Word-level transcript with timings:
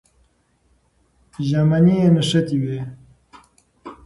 ژامنې 1.47 1.95
یې 2.01 2.07
نښتې 2.15 2.57
وې. 2.61 2.79